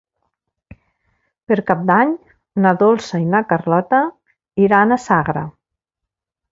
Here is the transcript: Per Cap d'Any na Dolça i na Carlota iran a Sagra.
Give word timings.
Per 1.51 1.57
Cap 1.67 1.83
d'Any 1.91 2.15
na 2.65 2.73
Dolça 2.81 3.21
i 3.27 3.29
na 3.37 3.45
Carlota 3.53 4.03
iran 4.67 4.97
a 4.97 5.03
Sagra. 5.09 5.49